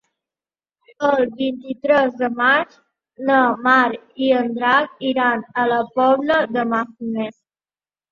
[1.07, 2.71] El vint-i-tres de maig
[3.27, 3.89] na Mar
[4.29, 7.37] i en Drac iran a la Pobla de Mafumet.